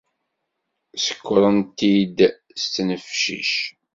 [0.97, 2.17] Ssekkren-t-id
[2.61, 3.51] s ttnefcic.